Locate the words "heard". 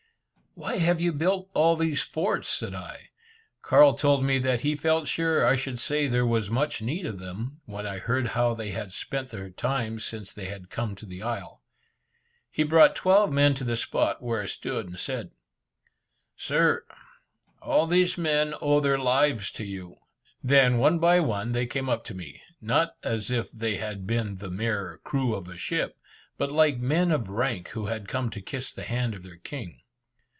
7.99-8.27